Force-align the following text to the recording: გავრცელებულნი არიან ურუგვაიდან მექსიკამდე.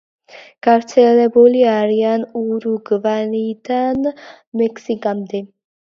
გავრცელებულნი 0.67 1.61
არიან 1.73 2.25
ურუგვაიდან 2.41 4.13
მექსიკამდე. 4.63 5.45